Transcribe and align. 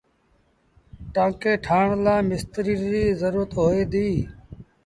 ٽآنڪي 1.13 1.51
ٺآهڻ 1.65 1.89
لآ 2.05 2.15
مستريٚ 2.29 2.81
ريٚ 2.91 3.17
زرورت 3.21 3.51
هوئي 3.59 3.81
ديٚ 3.93 4.19